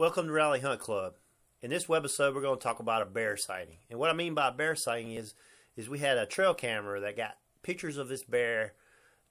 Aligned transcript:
Welcome 0.00 0.28
to 0.28 0.32
Reality 0.32 0.62
Hunt 0.62 0.80
Club. 0.80 1.16
In 1.60 1.68
this 1.68 1.84
webisode, 1.84 2.34
we're 2.34 2.40
going 2.40 2.58
to 2.58 2.62
talk 2.62 2.78
about 2.78 3.02
a 3.02 3.04
bear 3.04 3.36
sighting. 3.36 3.76
And 3.90 3.98
what 3.98 4.08
I 4.08 4.14
mean 4.14 4.32
by 4.32 4.48
bear 4.48 4.74
sighting 4.74 5.12
is, 5.12 5.34
is 5.76 5.90
we 5.90 5.98
had 5.98 6.16
a 6.16 6.24
trail 6.24 6.54
camera 6.54 7.00
that 7.00 7.18
got 7.18 7.36
pictures 7.62 7.98
of 7.98 8.08
this 8.08 8.22
bear 8.22 8.72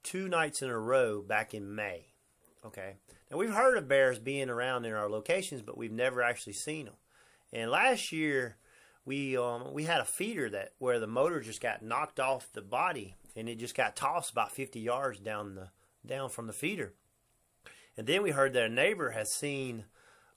two 0.03 0.27
nights 0.29 0.61
in 0.61 0.69
a 0.69 0.77
row 0.77 1.23
back 1.23 1.55
in 1.55 1.73
May. 1.73 2.09
Okay. 2.63 2.97
Now 3.31 3.37
we've 3.37 3.51
heard 3.51 3.79
of 3.79 3.87
bears 3.87 4.19
being 4.19 4.47
around 4.47 4.85
in 4.85 4.93
our 4.93 5.09
locations, 5.09 5.63
but 5.63 5.75
we've 5.75 5.91
never 5.91 6.21
actually 6.21 6.53
seen 6.53 6.85
them. 6.85 6.97
And 7.51 7.71
last 7.71 8.11
year, 8.11 8.57
we 9.05 9.35
um, 9.35 9.73
we 9.73 9.85
had 9.85 10.01
a 10.01 10.05
feeder 10.05 10.51
that 10.51 10.73
where 10.77 10.99
the 10.99 11.07
motor 11.07 11.39
just 11.39 11.61
got 11.61 11.81
knocked 11.81 12.19
off 12.19 12.53
the 12.53 12.61
body 12.61 13.15
and 13.35 13.49
it 13.49 13.57
just 13.57 13.73
got 13.73 13.95
tossed 13.95 14.29
about 14.29 14.51
50 14.51 14.79
yards 14.79 15.19
down 15.19 15.55
the 15.55 15.69
down 16.05 16.29
from 16.29 16.45
the 16.45 16.53
feeder. 16.53 16.93
And 17.97 18.05
then 18.05 18.21
we 18.21 18.29
heard 18.29 18.53
that 18.53 18.65
a 18.65 18.69
neighbor 18.69 19.09
has 19.09 19.33
seen 19.33 19.85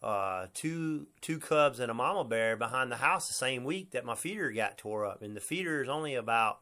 uh, 0.02 0.46
two 0.54 1.06
two 1.20 1.38
cubs 1.38 1.78
and 1.78 1.90
a 1.90 1.94
mama 1.94 2.24
bear 2.24 2.56
behind 2.56 2.90
the 2.90 2.96
house 2.96 3.28
the 3.28 3.34
same 3.34 3.64
week 3.64 3.92
that 3.92 4.04
my 4.04 4.14
feeder 4.14 4.50
got 4.50 4.78
tore 4.78 5.06
up, 5.06 5.22
and 5.22 5.36
the 5.36 5.40
feeder 5.40 5.82
is 5.82 5.88
only 5.88 6.14
about 6.14 6.60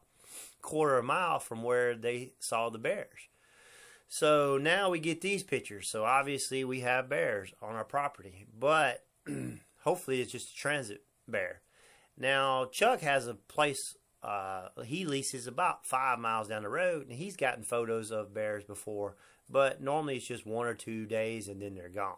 quarter 0.61 0.97
of 0.97 1.03
a 1.03 1.07
mile 1.07 1.39
from 1.39 1.63
where 1.63 1.95
they 1.95 2.33
saw 2.39 2.69
the 2.69 2.77
bears. 2.77 3.29
So 4.07 4.57
now 4.57 4.89
we 4.89 4.99
get 4.99 5.21
these 5.21 5.41
pictures. 5.41 5.89
So 5.89 6.03
obviously 6.03 6.63
we 6.63 6.81
have 6.81 7.09
bears 7.09 7.53
on 7.61 7.75
our 7.75 7.85
property, 7.85 8.45
but 8.57 9.05
hopefully 9.83 10.21
it's 10.21 10.31
just 10.31 10.51
a 10.51 10.55
transit 10.55 11.03
bear. 11.27 11.61
Now 12.17 12.65
Chuck 12.65 13.01
has 13.01 13.27
a 13.27 13.33
place 13.33 13.95
uh, 14.23 14.67
he 14.85 15.05
leases 15.05 15.47
about 15.47 15.85
five 15.85 16.19
miles 16.19 16.47
down 16.47 16.61
the 16.61 16.69
road, 16.69 17.07
and 17.07 17.17
he's 17.17 17.35
gotten 17.35 17.63
photos 17.63 18.11
of 18.11 18.33
bears 18.33 18.63
before, 18.63 19.15
but 19.49 19.81
normally 19.81 20.17
it's 20.17 20.27
just 20.27 20.45
one 20.45 20.67
or 20.67 20.75
two 20.75 21.05
days 21.05 21.47
and 21.47 21.61
then 21.61 21.73
they're 21.73 21.89
gone. 21.89 22.17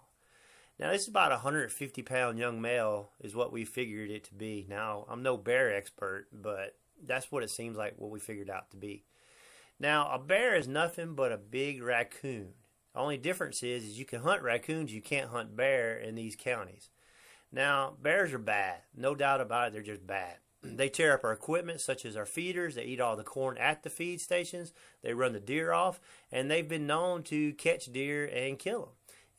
Now, 0.84 0.92
this 0.92 1.04
is 1.04 1.08
about 1.08 1.32
a 1.32 1.36
150 1.36 2.02
pound 2.02 2.38
young 2.38 2.60
male, 2.60 3.12
is 3.22 3.34
what 3.34 3.54
we 3.54 3.64
figured 3.64 4.10
it 4.10 4.26
to 4.26 4.34
be. 4.34 4.66
Now, 4.68 5.06
I'm 5.08 5.24
no 5.24 5.38
bear 5.38 5.74
expert, 5.74 6.28
but 6.34 6.76
that's 7.02 7.32
what 7.32 7.42
it 7.42 7.50
seems 7.50 7.78
like 7.78 7.94
what 7.96 8.12
we 8.12 8.20
figured 8.20 8.50
out 8.50 8.70
to 8.72 8.76
be. 8.76 9.06
Now, 9.80 10.12
a 10.12 10.20
bear 10.20 10.56
is 10.58 10.68
nothing 10.68 11.16
but 11.16 11.32
a 11.32 11.38
big 11.38 11.82
raccoon. 11.82 12.50
The 12.94 13.00
only 13.00 13.16
difference 13.16 13.64
is, 13.64 13.86
is 13.86 13.98
you 13.98 14.04
can 14.04 14.24
hunt 14.24 14.42
raccoons, 14.42 14.94
you 14.94 15.02
can't 15.02 15.30
hunt 15.30 15.56
bear 15.56 15.98
in 15.98 16.16
these 16.16 16.36
counties. 16.36 16.90
Now, 17.50 17.94
bears 18.02 18.34
are 18.34 18.38
bad, 18.38 18.80
no 18.94 19.16
doubt 19.16 19.40
about 19.40 19.70
it, 19.70 19.74
they're 19.74 19.84
just 19.84 20.06
bad. 20.06 20.36
They 20.66 20.90
tear 20.90 21.14
up 21.14 21.24
our 21.24 21.32
equipment, 21.32 21.80
such 21.80 22.04
as 22.06 22.18
our 22.18 22.26
feeders. 22.26 22.76
They 22.76 22.84
eat 22.84 23.00
all 23.00 23.16
the 23.16 23.24
corn 23.24 23.58
at 23.58 23.84
the 23.84 23.90
feed 23.90 24.20
stations. 24.20 24.74
They 25.02 25.14
run 25.14 25.32
the 25.32 25.40
deer 25.40 25.72
off, 25.72 26.02
and 26.30 26.52
they've 26.52 26.68
been 26.68 26.88
known 26.88 27.24
to 27.24 27.54
catch 27.54 27.86
deer 27.86 28.26
and 28.26 28.60
kill 28.60 28.80
them. 28.82 28.90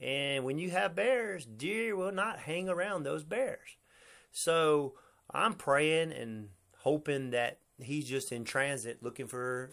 And 0.04 0.44
when 0.44 0.58
you 0.58 0.70
have 0.70 0.94
bears, 0.94 1.46
deer 1.46 1.96
will 1.96 2.12
not 2.12 2.40
hang 2.40 2.68
around 2.68 3.04
those 3.04 3.24
bears. 3.24 3.78
So 4.32 4.92
I'm 5.30 5.54
praying 5.54 6.12
and 6.12 6.50
hoping 6.80 7.30
that 7.30 7.58
he's 7.80 8.06
just 8.06 8.30
in 8.30 8.44
transit 8.44 9.02
looking 9.02 9.26
for 9.26 9.72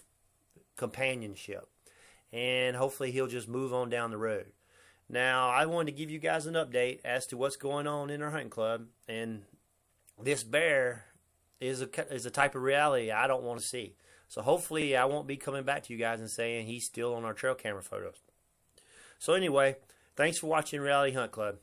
companionship. 0.77 1.67
And 2.31 2.77
hopefully 2.77 3.11
he'll 3.11 3.27
just 3.27 3.49
move 3.49 3.73
on 3.73 3.89
down 3.89 4.11
the 4.11 4.17
road. 4.17 4.53
Now, 5.09 5.49
I 5.49 5.65
wanted 5.65 5.91
to 5.91 5.97
give 5.97 6.09
you 6.09 6.19
guys 6.19 6.45
an 6.45 6.53
update 6.53 7.01
as 7.03 7.27
to 7.27 7.37
what's 7.37 7.57
going 7.57 7.85
on 7.85 8.09
in 8.09 8.21
our 8.21 8.31
hunting 8.31 8.49
club. 8.49 8.85
And 9.09 9.41
this 10.23 10.43
bear 10.43 11.07
is 11.59 11.81
a, 11.81 12.13
is 12.13 12.25
a 12.25 12.31
type 12.31 12.55
of 12.55 12.61
reality 12.61 13.11
I 13.11 13.27
don't 13.27 13.43
want 13.43 13.59
to 13.59 13.65
see. 13.65 13.95
So 14.29 14.41
hopefully 14.41 14.95
I 14.95 15.03
won't 15.03 15.27
be 15.27 15.35
coming 15.35 15.63
back 15.63 15.83
to 15.83 15.93
you 15.93 15.99
guys 15.99 16.21
and 16.21 16.29
saying 16.29 16.67
he's 16.67 16.85
still 16.85 17.15
on 17.15 17.25
our 17.25 17.33
trail 17.33 17.53
camera 17.53 17.83
photos. 17.83 18.15
So 19.19 19.33
anyway, 19.33 19.75
Thanks 20.15 20.37
for 20.37 20.47
watching 20.47 20.81
Reality 20.81 21.13
Hunt 21.13 21.31
Club. 21.31 21.55